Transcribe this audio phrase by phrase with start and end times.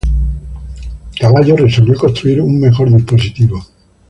[1.19, 3.63] Cavallo resolvió construir un mejor dispositivo.